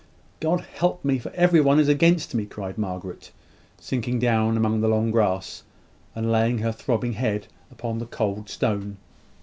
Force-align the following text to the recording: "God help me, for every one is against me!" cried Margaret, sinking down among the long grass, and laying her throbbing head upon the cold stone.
"God 0.39 0.61
help 0.61 1.05
me, 1.05 1.19
for 1.19 1.31
every 1.35 1.61
one 1.61 1.79
is 1.79 1.87
against 1.87 2.33
me!" 2.33 2.47
cried 2.47 2.75
Margaret, 2.75 3.29
sinking 3.79 4.17
down 4.17 4.57
among 4.57 4.81
the 4.81 4.87
long 4.87 5.11
grass, 5.11 5.61
and 6.15 6.31
laying 6.31 6.57
her 6.57 6.71
throbbing 6.71 7.13
head 7.13 7.45
upon 7.71 7.99
the 7.99 8.07
cold 8.07 8.49
stone. 8.49 8.97